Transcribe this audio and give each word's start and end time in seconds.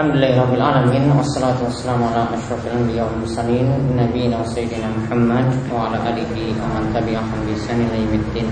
Alhamdulillahirabbil 0.00 0.64
alamin 0.64 1.12
wassalatu 1.12 1.68
wassalamu 1.68 2.08
ala 2.08 2.32
asyrofil 2.32 2.72
anbiya 2.72 3.04
wal 3.04 3.20
mursalin 3.20 3.68
nabiyina 3.92 4.40
wa 4.40 4.48
sayyidina 4.48 4.88
Muhammad 4.96 5.52
wa 5.68 5.92
ala 5.92 6.00
alihi 6.08 6.56
wa 6.56 6.72
man 6.72 6.88
tabi'ahum 6.88 7.44
bi 7.44 7.52
ihsan 7.52 7.84
ila 7.84 8.00
yaumiddin. 8.00 8.48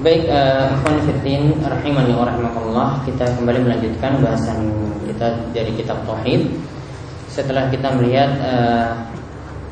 Baik, 0.00 0.32
ikhwan 0.32 0.96
uh, 0.96 1.02
fiddin 1.04 1.42
rahimani 1.60 2.16
wa 2.16 2.24
rahimakumullah, 2.24 3.04
kita 3.04 3.36
kembali 3.36 3.68
melanjutkan 3.68 4.24
bahasan 4.24 4.72
kita 5.04 5.28
dari 5.52 5.76
kitab 5.76 6.00
tauhid. 6.08 6.56
Setelah 7.28 7.68
kita 7.68 8.00
melihat 8.00 8.32
uh, 8.40 8.96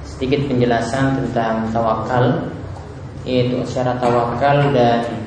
sedikit 0.04 0.52
penjelasan 0.52 1.16
tentang 1.16 1.64
tawakal 1.72 2.44
yaitu 3.24 3.56
syarat 3.64 3.96
tawakal 4.04 4.68
dan 4.76 5.21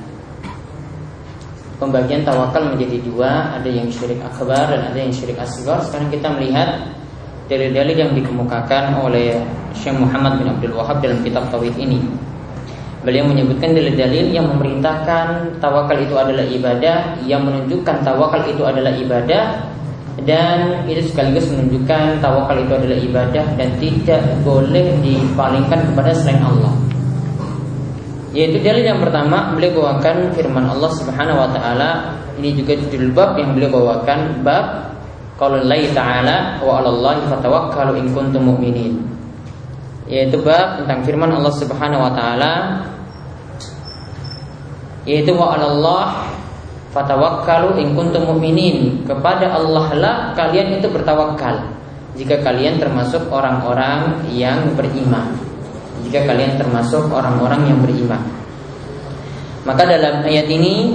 pembagian 1.78 2.24
tawakal 2.24 2.71
menjadi 2.71 2.97
dua, 3.04 3.56
ada 3.56 3.70
yang 3.70 3.88
syirik 3.92 4.20
akbar 4.24 4.71
dan 4.71 4.92
ada 4.92 5.00
yang 5.00 5.11
syirik 5.11 5.39
asgar. 5.39 5.84
Sekarang 5.84 6.10
kita 6.11 6.28
melihat 6.36 6.70
dalil-dalil 7.51 7.96
yang 7.96 8.11
dikemukakan 8.18 9.06
oleh 9.06 9.38
Syekh 9.75 9.96
Muhammad 9.96 10.42
bin 10.42 10.48
Abdul 10.50 10.74
Wahab 10.74 11.04
dalam 11.04 11.21
kitab 11.21 11.48
Tauhid 11.54 11.75
ini. 11.78 12.01
Beliau 13.06 13.29
menyebutkan 13.29 13.78
dalil-dalil 13.78 14.34
yang 14.34 14.50
memerintahkan 14.50 15.61
tawakal 15.61 15.93
itu 16.01 16.18
adalah 16.18 16.42
ibadah, 16.42 17.21
yang 17.21 17.46
menunjukkan 17.46 18.01
tawakal 18.01 18.42
itu 18.50 18.65
adalah 18.65 18.89
ibadah 18.98 19.62
dan 20.26 20.87
itu 20.89 21.14
sekaligus 21.14 21.46
menunjukkan 21.54 22.23
tawakal 22.23 22.57
itu 22.57 22.73
adalah 22.73 22.98
ibadah 22.98 23.46
dan 23.62 23.70
tidak 23.78 24.26
boleh 24.42 24.96
dipalingkan 25.06 25.86
kepada 25.92 26.18
selain 26.18 26.42
Allah. 26.42 26.85
Yaitu 28.36 28.60
dalil 28.60 28.84
yang 28.84 29.00
pertama 29.00 29.56
beliau 29.56 29.80
bawakan 29.80 30.36
firman 30.36 30.68
Allah 30.68 30.92
Subhanahu 30.92 31.39
wa 31.39 31.50
taala. 31.56 32.20
Ini 32.36 32.52
juga 32.52 32.76
judul 32.76 33.16
bab 33.16 33.39
yang 33.39 33.56
beliau 33.56 33.72
bawakan 33.80 34.44
bab 34.44 34.92
kalau 35.40 35.64
Allah 35.64 35.88
taala 35.96 36.59
wa 36.59 36.84
'alallahi 36.84 37.32
fatawakkalu 37.32 38.04
in 38.04 38.12
kuntum 38.12 38.44
mu'minin. 38.52 39.08
Yaitu 40.12 40.44
bab 40.44 40.84
tentang 40.84 41.08
firman 41.08 41.32
Allah 41.32 41.54
Subhanahu 41.56 42.04
wa 42.04 42.12
taala 42.12 42.54
yaitu 45.08 45.31
wa 45.31 45.56
'alallah 45.56 46.28
fatawakkalu 46.92 47.88
in 47.88 47.96
kuntum 47.96 48.36
mu'minin. 48.36 49.08
Kepada 49.08 49.56
Allah 49.56 49.88
lah 49.96 50.16
kalian 50.36 50.84
itu 50.84 50.92
bertawakal 50.92 51.72
jika 52.20 52.44
kalian 52.44 52.84
termasuk 52.84 53.31
orang-orang 53.31 54.28
yang 54.28 54.76
beriman 54.76 55.56
jika 56.06 56.22
kalian 56.28 56.54
termasuk 56.59 57.09
orang-orang 57.09 57.66
yang 57.66 57.80
beriman. 57.81 58.22
Maka 59.66 59.82
dalam 59.90 60.22
ayat 60.22 60.46
ini 60.46 60.94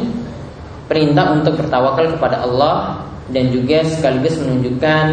perintah 0.86 1.34
untuk 1.34 1.58
bertawakal 1.58 2.14
kepada 2.14 2.46
Allah 2.46 3.02
dan 3.34 3.50
juga 3.50 3.82
sekaligus 3.82 4.38
menunjukkan 4.38 5.06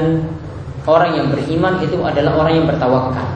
orang 0.86 1.12
yang 1.18 1.28
beriman 1.34 1.82
itu 1.82 1.98
adalah 2.06 2.38
orang 2.38 2.54
yang 2.62 2.68
bertawakal. 2.70 3.30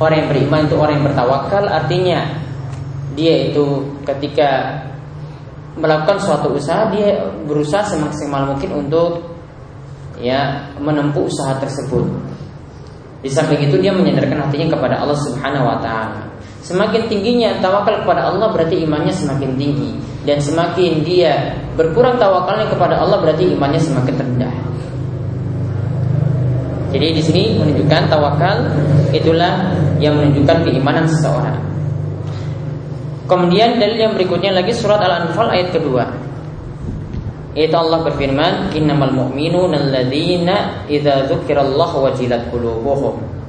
Orang 0.00 0.16
yang 0.16 0.28
beriman 0.32 0.60
itu 0.70 0.74
orang 0.78 0.94
yang 1.02 1.06
bertawakal 1.12 1.64
artinya 1.66 2.20
dia 3.18 3.50
itu 3.50 3.90
ketika 4.06 4.80
melakukan 5.74 6.18
suatu 6.22 6.54
usaha 6.54 6.88
dia 6.94 7.26
berusaha 7.44 7.82
semaksimal 7.84 8.54
mungkin 8.54 8.86
untuk 8.86 9.22
ya 10.22 10.70
menempuh 10.78 11.26
usaha 11.26 11.58
tersebut. 11.58 12.06
Di 13.20 13.28
samping 13.28 13.68
itu 13.68 13.76
dia 13.82 13.92
menyandarkan 13.92 14.48
hatinya 14.48 14.78
kepada 14.78 15.02
Allah 15.02 15.18
Subhanahu 15.20 15.68
wa 15.68 15.78
taala. 15.82 16.29
Semakin 16.60 17.08
tingginya 17.08 17.56
tawakal 17.64 18.04
kepada 18.04 18.28
Allah 18.28 18.52
berarti 18.52 18.84
imannya 18.84 19.12
semakin 19.16 19.56
tinggi 19.56 19.96
dan 20.28 20.36
semakin 20.36 21.00
dia 21.00 21.56
berkurang 21.72 22.20
tawakalnya 22.20 22.68
kepada 22.68 23.00
Allah 23.00 23.16
berarti 23.24 23.56
imannya 23.56 23.80
semakin 23.80 24.14
rendah. 24.20 24.54
Jadi 26.90 27.06
di 27.16 27.22
sini 27.22 27.42
menunjukkan 27.56 28.02
tawakal 28.12 28.56
itulah 29.14 29.72
yang 30.02 30.20
menunjukkan 30.20 30.68
keimanan 30.68 31.06
seseorang. 31.08 31.56
Kemudian 33.30 33.78
dalil 33.78 34.10
yang 34.10 34.12
berikutnya 34.18 34.50
lagi 34.50 34.74
surat 34.74 34.98
Al-Anfal 35.00 35.54
ayat 35.54 35.70
kedua. 35.70 36.10
Itu 37.54 37.74
Allah 37.78 38.02
berfirman, 38.06 38.74
"Innamal 38.74 39.14
mu'minuna 39.14 39.78
alladzina 39.78 40.86
idza 40.90 41.30
dzukirallahu 41.30 42.10
wajilat 42.10 42.50
qulubuhum." 42.50 43.39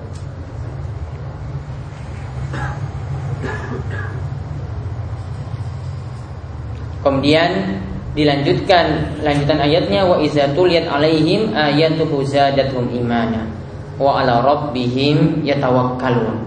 Kemudian 7.02 7.82
dilanjutkan 8.14 9.18
lanjutan 9.26 9.58
ayatnya 9.58 10.06
wa 10.06 10.22
iza 10.22 10.52
tuliyat 10.54 10.86
alaihim 10.86 11.56
ayatuhu 11.56 12.22
zadatuhum 12.28 12.92
imana 12.94 13.48
wa 13.98 14.22
ala 14.22 14.46
rabbihim 14.46 15.42
yatawakkalun. 15.42 16.46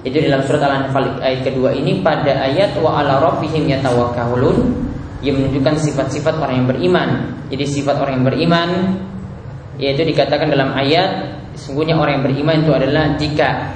Itu 0.00 0.16
dalam 0.16 0.40
surat 0.48 0.64
Al-Anfal 0.64 1.20
ayat 1.20 1.44
kedua 1.44 1.76
ini 1.76 2.00
pada 2.00 2.42
ayat 2.42 2.74
wa 2.80 2.98
ala 2.98 3.20
rabbihim 3.20 3.68
yatawakkalun 3.68 4.72
yang 5.20 5.36
menunjukkan 5.36 5.76
sifat-sifat 5.76 6.40
orang 6.40 6.64
yang 6.64 6.68
beriman. 6.72 7.08
Jadi 7.52 7.64
sifat 7.68 8.00
orang 8.00 8.22
yang 8.22 8.26
beriman 8.26 8.68
yaitu 9.80 10.04
dikatakan 10.04 10.52
dalam 10.52 10.72
ayat 10.76 11.40
sungguhnya 11.56 11.96
orang 11.96 12.20
yang 12.20 12.24
beriman 12.24 12.56
itu 12.64 12.72
adalah 12.72 13.04
jika 13.16 13.72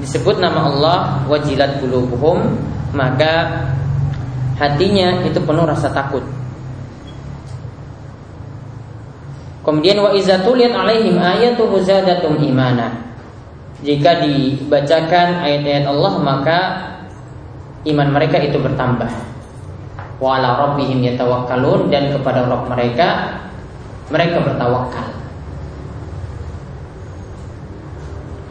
disebut 0.00 0.40
nama 0.40 0.60
Allah 0.64 0.98
wajilat 1.28 1.76
qulubuhum 1.80 2.56
maka 2.96 3.64
hatinya 4.60 5.24
itu 5.24 5.40
penuh 5.40 5.64
rasa 5.64 5.88
takut. 5.88 6.20
Kemudian 9.64 9.96
wa 10.04 10.12
izatuliyat 10.12 10.76
alaihim 10.76 11.16
ayatu 11.16 11.64
zadatum 11.80 12.36
imana. 12.44 13.08
Jika 13.80 14.20
dibacakan 14.20 15.40
ayat-ayat 15.40 15.88
Allah 15.88 16.12
maka 16.20 16.58
iman 17.88 18.08
mereka 18.12 18.36
itu 18.36 18.60
bertambah 18.60 19.08
wa 20.20 20.36
ala 20.36 20.68
rabbihim 20.68 21.00
dan 21.88 22.12
kepada 22.12 22.44
Rabb 22.44 22.68
mereka 22.68 23.40
mereka 24.12 24.36
bertawakal. 24.44 25.08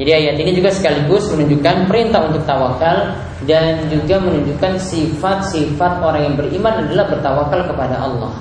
Jadi 0.01 0.11
ayat 0.15 0.35
ini 0.41 0.57
juga 0.57 0.73
sekaligus 0.73 1.29
menunjukkan 1.29 1.85
perintah 1.85 2.25
untuk 2.25 2.41
tawakal 2.47 3.13
dan 3.47 3.87
juga 3.87 4.19
menunjukkan 4.19 4.75
sifat-sifat 4.75 6.03
orang 6.03 6.31
yang 6.31 6.35
beriman 6.35 6.83
adalah 6.83 7.07
bertawakal 7.07 7.61
kepada 7.71 7.95
Allah. 7.95 8.35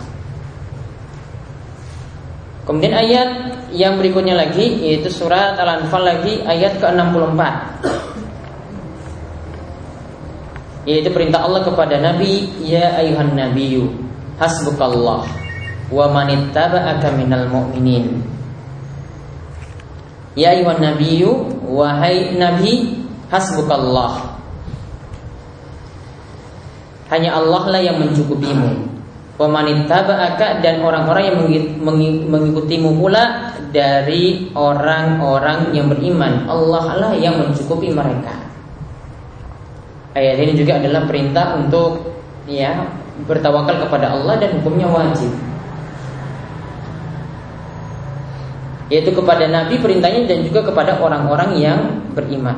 Kemudian 2.66 2.92
ayat 2.92 3.30
yang 3.72 3.96
berikutnya 3.96 4.36
lagi 4.36 4.64
yaitu 4.84 5.08
surat 5.08 5.56
Al-Anfal 5.56 6.04
lagi 6.04 6.42
ayat 6.44 6.76
ke-64 6.82 7.40
yaitu 10.88 11.08
perintah 11.12 11.44
Allah 11.44 11.64
kepada 11.64 12.00
Nabi 12.00 12.48
ya 12.64 12.96
ayuhan 12.96 13.36
nabiyyu 13.36 13.92
hasbukallah 14.40 15.24
wa 15.88 16.04
manittaba'aka 16.12 17.12
minal 17.16 17.48
mu'minin 17.48 18.20
ya 20.36 20.52
ayuhan 20.52 20.80
nabiyyu 20.80 21.48
wahai 21.64 22.36
nabi 22.36 23.04
hasbukallah 23.32 24.27
hanya 27.08 27.36
Allah 27.36 27.62
lah 27.68 27.80
yang 27.80 27.96
mencukupimu 28.00 28.70
wa 29.38 29.46
manittaba'aka 29.46 30.60
dan 30.60 30.82
orang-orang 30.82 31.24
yang 31.30 31.38
mengikutimu 32.26 32.90
pula 32.98 33.54
dari 33.70 34.50
orang-orang 34.52 35.70
yang 35.72 35.86
beriman 35.86 36.48
Allah 36.50 36.84
lah 36.98 37.12
yang 37.14 37.38
mencukupi 37.38 37.94
mereka 37.94 38.48
Ayat 40.18 40.36
ini 40.42 40.52
juga 40.58 40.82
adalah 40.82 41.06
perintah 41.06 41.54
untuk 41.54 42.02
ya 42.50 42.90
bertawakal 43.22 43.86
kepada 43.86 44.18
Allah 44.18 44.34
dan 44.42 44.50
hukumnya 44.58 44.90
wajib. 44.90 45.30
Yaitu 48.90 49.14
kepada 49.14 49.46
Nabi 49.46 49.78
perintahnya 49.78 50.26
dan 50.26 50.42
juga 50.42 50.66
kepada 50.66 50.98
orang-orang 50.98 51.60
yang 51.62 51.80
beriman. 52.18 52.56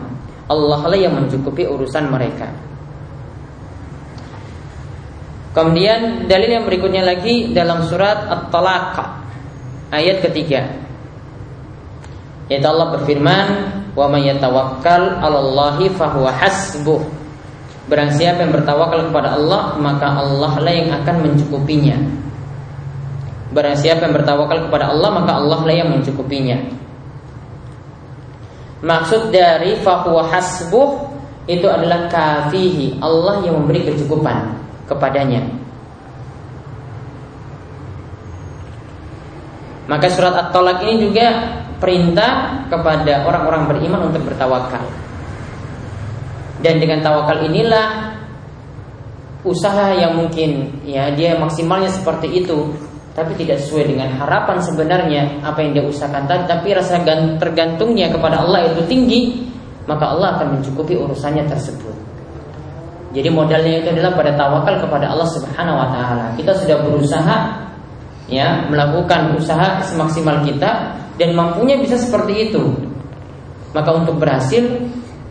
Allah 0.49 0.81
lah 0.89 0.97
yang 0.99 1.13
mencukupi 1.13 1.69
urusan 1.69 2.09
mereka. 2.09 2.49
Kemudian 5.51 6.31
dalil 6.31 6.51
yang 6.63 6.65
berikutnya 6.67 7.03
lagi 7.03 7.51
dalam 7.51 7.83
surat 7.83 8.31
At-Talaq 8.31 8.95
ayat 9.91 10.23
ketiga. 10.23 10.63
Yaitu 12.47 12.67
Allah 12.67 12.95
berfirman, 12.95 13.47
"Wa 13.99 14.07
may 14.07 14.31
yatawakkal 14.31 15.19
'alallahi 15.19 15.91
fahuwa 15.91 16.31
hasbuh." 16.31 17.03
Barang 17.91 18.15
siapa 18.15 18.47
yang 18.47 18.55
bertawakal 18.55 19.11
kepada 19.11 19.35
Allah 19.35 19.75
Maka 19.75 20.15
Allah 20.15 20.53
lah 20.63 20.71
yang 20.71 20.95
akan 20.95 21.27
mencukupinya 21.27 21.99
Barang 23.51 23.75
siapa 23.75 24.07
yang 24.07 24.15
bertawakal 24.15 24.71
kepada 24.71 24.95
Allah 24.95 25.11
Maka 25.11 25.33
Allah 25.43 25.59
lah 25.67 25.75
yang 25.75 25.91
mencukupinya 25.91 26.55
Maksud 28.87 29.35
dari 29.35 29.75
fahuwa 29.83 30.23
hasbuh 30.31 30.89
Itu 31.51 31.67
adalah 31.67 32.07
kafihi 32.07 33.03
Allah 33.03 33.43
yang 33.43 33.59
memberi 33.59 33.83
kecukupan 33.91 34.70
kepadanya. 34.91 35.47
Maka 39.87 40.07
surat 40.11 40.35
At-Tolak 40.35 40.87
ini 40.87 41.11
juga 41.11 41.27
perintah 41.83 42.63
kepada 42.71 43.27
orang-orang 43.27 43.67
beriman 43.71 44.11
untuk 44.11 44.23
bertawakal. 44.27 44.87
Dan 46.61 46.79
dengan 46.79 47.01
tawakal 47.03 47.43
inilah 47.43 48.15
usaha 49.43 49.97
yang 49.97 50.21
mungkin 50.21 50.83
ya 50.85 51.09
dia 51.17 51.33
maksimalnya 51.41 51.89
seperti 51.89 52.45
itu 52.45 52.77
tapi 53.17 53.33
tidak 53.41 53.59
sesuai 53.65 53.97
dengan 53.97 54.13
harapan 54.21 54.61
sebenarnya 54.61 55.23
apa 55.41 55.65
yang 55.65 55.73
dia 55.81 55.85
usahakan 55.89 56.29
tadi 56.29 56.45
tapi 56.45 56.77
rasa 56.77 57.01
tergantungnya 57.41 58.13
kepada 58.13 58.45
Allah 58.45 58.69
itu 58.69 58.85
tinggi 58.85 59.49
maka 59.89 60.13
Allah 60.13 60.37
akan 60.37 60.61
mencukupi 60.61 60.93
urusannya 60.93 61.49
tersebut 61.49 62.00
jadi 63.11 63.27
modalnya 63.27 63.83
itu 63.83 63.89
adalah 63.91 64.15
pada 64.15 64.39
tawakal 64.39 64.75
kepada 64.79 65.11
Allah 65.11 65.27
Subhanahu 65.35 65.83
wa 65.83 65.89
taala. 65.91 66.27
Kita 66.39 66.55
sudah 66.55 66.79
berusaha 66.87 67.37
ya 68.31 68.71
melakukan 68.71 69.35
usaha 69.35 69.83
semaksimal 69.83 70.47
kita 70.47 70.95
dan 71.19 71.35
mampunya 71.35 71.75
bisa 71.83 71.99
seperti 71.99 72.51
itu. 72.51 72.71
Maka 73.75 73.91
untuk 73.99 74.23
berhasil 74.23 74.63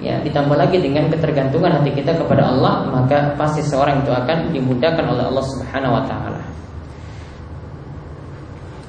ya 0.03 0.19
ditambah 0.19 0.59
lagi 0.59 0.79
dengan 0.79 1.07
ketergantungan 1.07 1.79
hati 1.79 1.91
kita 1.91 2.15
kepada 2.15 2.51
Allah 2.51 2.87
maka 2.87 3.35
pasti 3.35 3.59
seorang 3.63 3.99
itu 4.03 4.11
akan 4.11 4.51
dimudahkan 4.51 5.05
oleh 5.07 5.23
Allah 5.31 5.45
Subhanahu 5.47 5.95
wa 5.95 6.03
taala. 6.03 6.41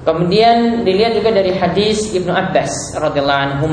Kemudian 0.03 0.83
dilihat 0.83 1.15
juga 1.15 1.31
dari 1.31 1.55
hadis 1.55 2.11
Ibnu 2.11 2.33
Abbas 2.35 2.99
radhiyallahu 2.99 3.43
anhu 3.55 3.67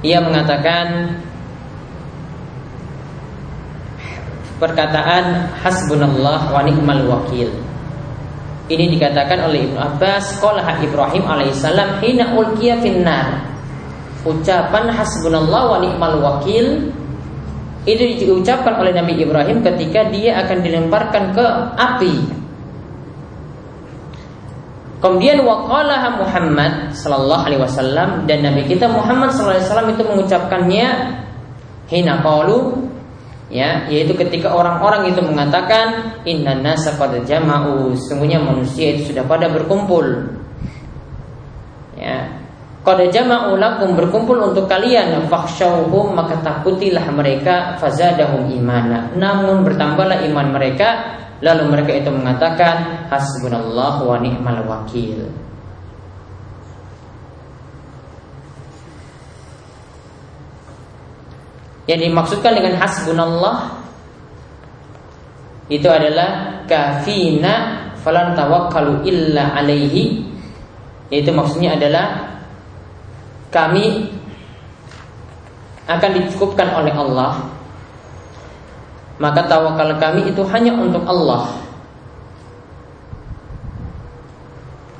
ia 0.00 0.22
mengatakan 0.22 1.18
perkataan 4.58 5.54
hasbunallah 5.62 6.50
wa 6.50 6.60
ni'mal 6.66 7.06
wakil. 7.06 7.50
Ini 8.68 8.84
dikatakan 8.92 9.48
oleh 9.48 9.64
Ibnu 9.64 9.80
Abbas 9.80 10.36
Qala 10.44 10.60
Ibrahim 10.84 11.24
alaihissalam 11.24 12.04
Hina 12.04 12.36
ulkiya 12.36 12.76
finnar. 12.84 13.48
Ucapan 14.28 14.92
hasbunallah 14.92 15.62
wa 15.72 15.78
ni'mal 15.80 16.18
wakil 16.20 16.92
Itu 17.88 18.04
diucapkan 18.04 18.76
oleh 18.76 18.92
Nabi 18.92 19.16
Ibrahim 19.16 19.64
ketika 19.64 20.12
dia 20.12 20.44
akan 20.44 20.60
dilemparkan 20.60 21.32
ke 21.32 21.46
api. 21.72 22.14
Kemudian 24.98 25.46
waqalaha 25.46 26.20
Muhammad 26.20 26.92
sallallahu 26.92 27.48
alaihi 27.48 27.62
wasallam 27.62 28.26
dan 28.26 28.44
Nabi 28.44 28.66
kita 28.66 28.90
Muhammad 28.90 29.30
sallallahu 29.30 29.56
alaihi 29.56 29.68
wasallam 29.70 29.90
itu 29.94 30.02
mengucapkannya 30.04 30.86
hina 31.86 32.18
qalu 32.20 32.76
ya 33.48 33.88
yaitu 33.88 34.12
ketika 34.12 34.52
orang-orang 34.52 35.12
itu 35.12 35.20
mengatakan 35.24 36.16
inna 36.28 36.56
nasa 36.60 36.96
qad 37.00 37.24
jama'u 37.24 37.96
sesungguhnya 37.96 38.40
manusia 38.40 38.96
itu 38.96 39.12
sudah 39.12 39.24
pada 39.24 39.48
berkumpul. 39.48 40.04
Ya 41.96 42.28
qad 42.84 43.00
jama'u 43.08 43.56
lakum 43.56 43.96
berkumpul 43.96 44.36
untuk 44.40 44.68
kalian. 44.68 45.26
Fakhshawhum 45.28 46.12
maka 46.16 46.40
takutilah 46.44 47.08
mereka 47.12 47.76
fazadahum 47.80 48.52
imana. 48.52 49.12
Namun 49.16 49.64
bertambahlah 49.64 50.24
iman 50.28 50.52
mereka 50.52 51.18
lalu 51.40 51.70
mereka 51.70 51.92
itu 51.94 52.10
mengatakan 52.10 53.06
hasbunallahu 53.08 54.10
wa 54.10 54.18
ni'mal 54.18 54.66
wakil 54.66 55.47
Yang 61.88 62.12
dimaksudkan 62.12 62.52
dengan 62.52 62.76
hasbunallah 62.76 63.80
itu 65.72 65.88
adalah 65.88 66.60
kafina 66.68 67.88
falan 68.04 68.36
tawakkalu 68.36 69.08
illa 69.08 69.56
alaihi. 69.56 70.20
Yaitu 71.08 71.32
maksudnya 71.32 71.80
adalah 71.80 72.36
kami 73.48 74.12
akan 75.88 76.10
dicukupkan 76.20 76.68
oleh 76.76 76.92
Allah. 76.92 77.48
Maka 79.16 79.48
tawakal 79.48 79.96
kami 79.96 80.28
itu 80.28 80.44
hanya 80.52 80.76
untuk 80.76 81.08
Allah. 81.08 81.56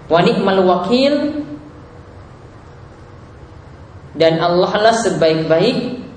Wa 0.08 0.24
ni'mal 0.24 0.64
wakil. 0.64 1.44
Dan 4.16 4.40
Allah 4.40 4.72
lah 4.72 4.96
sebaik-baik 5.04 6.07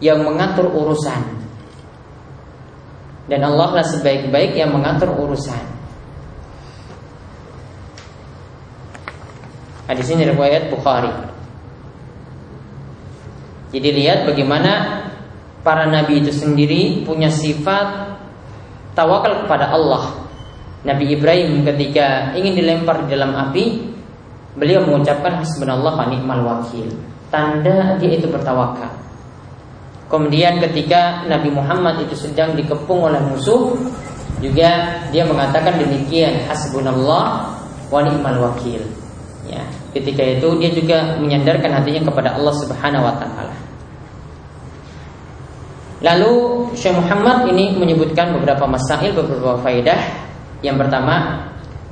yang 0.00 0.20
mengatur 0.24 0.68
urusan 0.68 1.36
dan 3.26 3.40
Allah 3.42 3.82
lah 3.82 3.86
sebaik-baik 3.86 4.54
yang 4.54 4.70
mengatur 4.70 5.10
urusan. 5.10 5.62
Hadis 9.86 10.10
ini 10.10 10.26
riwayat 10.26 10.70
Bukhari. 10.70 11.10
Jadi 13.70 13.88
lihat 14.02 14.26
bagaimana 14.26 15.02
para 15.62 15.86
nabi 15.90 16.22
itu 16.22 16.30
sendiri 16.30 17.02
punya 17.02 17.30
sifat 17.30 18.18
tawakal 18.94 19.46
kepada 19.46 19.74
Allah. 19.74 20.26
Nabi 20.86 21.18
Ibrahim 21.18 21.66
ketika 21.66 22.34
ingin 22.38 22.54
dilempar 22.54 23.06
di 23.06 23.14
dalam 23.14 23.34
api, 23.34 23.90
beliau 24.54 24.86
mengucapkan 24.86 25.42
hasbunallah 25.42 25.98
wa 25.98 26.06
ni'mal 26.06 26.42
wakil. 26.46 26.86
Tanda 27.26 27.98
dia 27.98 28.14
itu 28.14 28.30
bertawakal. 28.30 29.05
Kemudian 30.06 30.62
ketika 30.62 31.26
Nabi 31.26 31.50
Muhammad 31.50 31.98
itu 32.06 32.14
sedang 32.14 32.54
dikepung 32.54 33.10
oleh 33.10 33.18
musuh 33.26 33.74
juga 34.38 35.02
dia 35.10 35.24
mengatakan 35.26 35.80
demikian 35.80 36.46
hasbunallah 36.46 37.50
wa 37.90 38.00
ni'mal 38.06 38.38
wakil. 38.50 38.82
Ya, 39.46 39.62
ketika 39.94 40.22
itu 40.22 40.48
dia 40.58 40.70
juga 40.74 40.98
menyandarkan 41.18 41.70
hatinya 41.70 42.02
kepada 42.06 42.38
Allah 42.38 42.54
Subhanahu 42.54 43.02
wa 43.02 43.14
taala. 43.18 43.56
Lalu 46.04 46.34
Syekh 46.76 46.92
Muhammad 46.92 47.48
ini 47.50 47.72
menyebutkan 47.74 48.30
beberapa 48.36 48.68
masail, 48.68 49.16
beberapa 49.16 49.58
faidah. 49.64 49.98
Yang 50.60 50.86
pertama, 50.86 51.46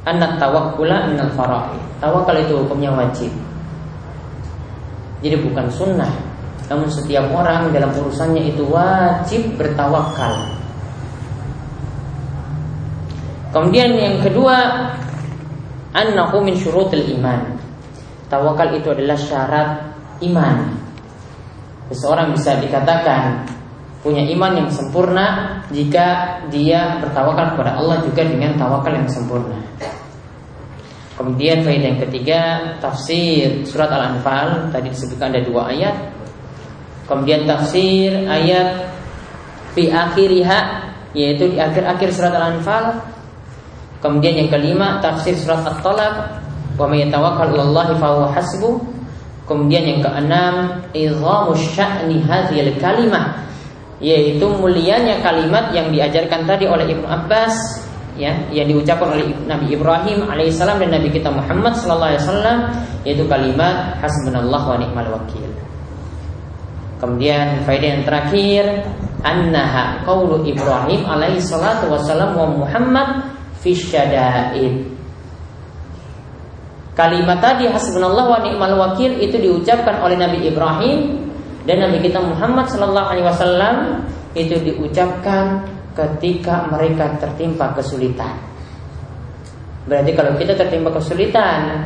anak 0.05 0.37
tawakkula 0.37 1.09
minal 1.09 1.33
faraid. 1.33 1.81
Tawakal 1.99 2.37
itu 2.45 2.53
hukumnya 2.63 2.93
wajib. 2.93 3.33
Jadi 5.25 5.41
bukan 5.41 5.67
sunnah, 5.73 6.13
namun 6.65 6.89
setiap 6.89 7.29
orang 7.29 7.69
dalam 7.77 7.93
urusannya 7.93 8.57
itu 8.57 8.65
wajib 8.65 9.61
bertawakal. 9.61 10.49
Kemudian 13.53 13.95
yang 13.95 14.17
kedua, 14.25 14.57
annahu 15.95 16.43
min 16.43 16.57
syurutil 16.59 17.05
iman. 17.21 17.55
Tawakal 18.27 18.75
itu 18.81 18.91
adalah 18.91 19.15
syarat 19.15 19.71
iman. 20.25 20.75
Seseorang 21.93 22.33
bisa 22.35 22.59
dikatakan 22.59 23.47
punya 24.01 24.25
iman 24.35 24.65
yang 24.65 24.69
sempurna 24.73 25.61
jika 25.69 26.41
dia 26.49 26.99
bertawakal 26.99 27.55
kepada 27.55 27.79
Allah 27.79 28.03
juga 28.03 28.25
dengan 28.25 28.57
tawakal 28.57 28.91
yang 28.91 29.07
sempurna. 29.07 29.61
Kemudian 31.15 31.63
faedah 31.63 31.89
yang 31.95 32.01
ketiga 32.11 32.41
tafsir 32.83 33.63
surat 33.63 33.87
Al-Anfal 33.87 34.75
tadi 34.75 34.91
disebutkan 34.91 35.31
ada 35.31 35.47
dua 35.47 35.71
ayat 35.71 35.95
Kemudian 37.05 37.45
tafsir 37.45 38.13
ayat 38.25 38.89
fi 39.77 39.93
akhiriha 39.93 40.61
yaitu 41.15 41.53
di 41.53 41.59
akhir-akhir 41.61 42.09
surat 42.11 42.35
Al-Anfal. 42.35 43.01
Kemudian 44.01 44.45
yang 44.45 44.49
kelima 44.53 45.01
tafsir 45.01 45.37
surat 45.37 45.65
At-Talaq 45.65 46.15
wa 46.77 46.87
may 46.91 47.07
yatawakkal 47.07 47.53
'alallahi 47.55 47.93
fa 48.01 48.09
huwa 48.13 48.29
hasbu. 48.33 48.71
Kemudian 49.45 49.85
yang 49.85 50.01
keenam 50.01 50.81
idhamu 50.97 51.53
sya'ni 51.53 52.25
hadhil 52.25 52.73
kalimah 52.81 53.45
yaitu 54.03 54.47
mulianya 54.59 55.21
kalimat 55.21 55.71
yang 55.71 55.93
diajarkan 55.93 56.49
tadi 56.49 56.67
oleh 56.67 56.89
Ibnu 56.89 57.07
Abbas 57.07 57.85
ya 58.15 58.31
yang 58.51 58.71
diucapkan 58.71 59.11
oleh 59.11 59.35
Nabi 59.47 59.75
Ibrahim 59.75 60.27
alaihissalam 60.27 60.83
dan 60.83 60.99
Nabi 60.99 61.11
kita 61.11 61.31
Muhammad 61.31 61.75
sallallahu 61.79 62.11
alaihi 62.15 62.23
wasallam 62.23 62.59
yaitu 63.03 63.25
kalimat 63.27 63.99
hasbunallah 63.99 64.63
wa 64.65 64.77
ni'mal 64.79 65.09
wakil. 65.19 65.44
Kemudian 67.05 67.61
faedah 67.69 68.01
yang 68.01 68.05
terakhir 68.09 68.65
annaha 69.21 70.01
qaulu 70.09 70.41
Ibrahim 70.41 71.05
alaihi 71.05 71.37
salatu 71.37 71.93
wasallam 71.93 72.33
wa 72.33 72.65
Muhammad 72.65 73.29
fi 73.61 73.77
syada'id. 73.77 74.89
Kalimat 76.97 77.45
tadi 77.45 77.69
hasbunallah 77.69 78.25
wa 78.25 78.41
ni'mal 78.41 78.73
wakil 78.81 79.21
itu 79.21 79.37
diucapkan 79.37 80.01
oleh 80.01 80.17
Nabi 80.17 80.49
Ibrahim 80.49 81.29
dan 81.69 81.85
Nabi 81.85 82.09
kita 82.09 82.25
Muhammad 82.25 82.73
sallallahu 82.73 83.09
alaihi 83.13 83.27
wasallam 83.29 83.77
itu 84.33 84.57
diucapkan 84.65 85.61
ketika 85.93 86.73
mereka 86.73 87.21
tertimpa 87.21 87.69
kesulitan. 87.77 88.33
Berarti 89.85 90.17
kalau 90.17 90.41
kita 90.41 90.57
tertimpa 90.57 90.89
kesulitan 90.97 91.85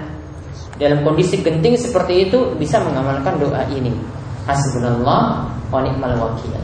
dalam 0.79 1.03
kondisi 1.03 1.43
genting 1.43 1.75
seperti 1.75 2.31
itu 2.31 2.55
bisa 2.55 2.79
mengamalkan 2.87 3.35
doa 3.43 3.67
ini 3.75 4.18
hasbunallah 4.49 5.45
wa 5.69 5.79
ni'mal 5.85 6.17
wakil. 6.17 6.57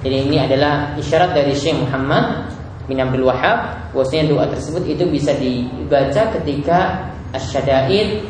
Jadi 0.00 0.16
ini 0.32 0.40
adalah 0.40 0.96
isyarat 0.96 1.36
dari 1.36 1.52
Syekh 1.52 1.76
Muhammad 1.76 2.48
bin 2.88 2.96
Abdul 2.96 3.28
Wahab 3.28 3.92
bahwasanya 3.92 4.32
doa 4.32 4.48
tersebut 4.48 4.88
itu 4.88 5.04
bisa 5.12 5.36
dibaca 5.36 6.32
ketika 6.40 7.04
asyadaid 7.36 8.24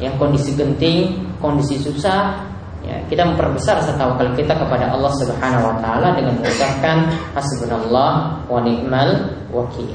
yang 0.00 0.16
kondisi 0.16 0.56
genting, 0.56 1.14
kondisi 1.38 1.78
susah, 1.78 2.42
ya, 2.82 2.96
kita 3.06 3.22
memperbesar 3.22 3.78
rasa 3.78 3.94
tawakal 3.94 4.32
kita 4.34 4.56
kepada 4.56 4.90
Allah 4.90 5.12
Subhanahu 5.20 5.68
wa 5.68 5.76
taala 5.78 6.16
dengan 6.16 6.40
mengucapkan 6.40 7.12
hasbunallah 7.36 8.42
wa 8.48 8.58
ni'mal 8.64 9.36
wakil. 9.52 9.92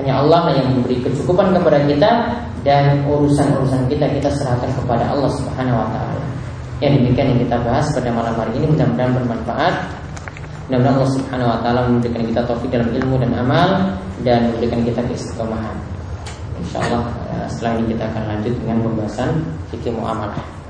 Hanya 0.00 0.24
Allah 0.24 0.56
yang 0.56 0.72
memberi 0.72 1.04
kecukupan 1.04 1.52
kepada 1.52 1.84
kita 1.84 2.10
dan 2.64 3.04
urusan-urusan 3.04 3.92
kita 3.92 4.08
kita 4.08 4.32
serahkan 4.32 4.72
kepada 4.72 5.04
Allah 5.12 5.30
Subhanahu 5.36 5.78
wa 5.78 5.88
taala. 5.92 6.22
Yang 6.82 6.98
demikian 6.98 7.26
yang 7.30 7.40
kita 7.46 7.56
bahas 7.62 7.86
pada 7.94 8.10
malam 8.10 8.34
hari 8.34 8.58
ini 8.58 8.66
mudah-mudahan 8.74 9.14
bermanfaat. 9.14 9.74
Mudah-mudahan 10.66 10.96
Allah 10.98 11.12
Subhanahu 11.14 11.52
wa 11.54 11.58
taala 11.62 11.80
memberikan 11.86 12.22
kita 12.26 12.40
taufik 12.42 12.74
dalam 12.74 12.90
ilmu 12.90 13.14
dan 13.22 13.30
amal 13.38 13.68
dan 14.26 14.50
memberikan 14.50 14.82
kita 14.82 15.00
keistiqomahan. 15.06 15.78
Insyaallah 16.58 17.02
eh, 17.30 17.46
setelah 17.54 17.78
ini 17.78 17.94
kita 17.94 18.02
akan 18.10 18.22
lanjut 18.34 18.54
dengan 18.58 18.76
pembahasan 18.82 19.30
fikih 19.70 19.94
muamalah. 19.94 20.61